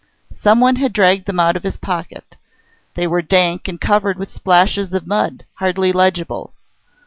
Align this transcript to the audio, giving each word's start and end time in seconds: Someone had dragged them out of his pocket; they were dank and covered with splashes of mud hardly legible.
Someone 0.35 0.77
had 0.77 0.93
dragged 0.93 1.27
them 1.27 1.39
out 1.39 1.55
of 1.55 1.61
his 1.61 1.77
pocket; 1.77 2.35
they 2.95 3.05
were 3.05 3.21
dank 3.21 3.67
and 3.67 3.79
covered 3.79 4.17
with 4.17 4.31
splashes 4.33 4.95
of 4.95 5.05
mud 5.05 5.45
hardly 5.57 5.91
legible. 5.91 6.53